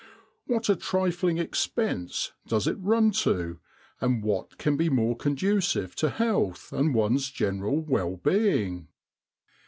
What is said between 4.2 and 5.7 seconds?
what can be more condu